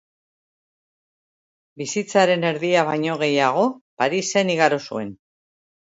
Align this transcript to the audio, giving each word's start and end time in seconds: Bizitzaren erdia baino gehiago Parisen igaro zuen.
Bizitzaren 1.83 2.47
erdia 2.53 2.85
baino 2.89 3.19
gehiago 3.25 3.67
Parisen 4.03 4.55
igaro 4.55 4.85
zuen. 4.89 5.17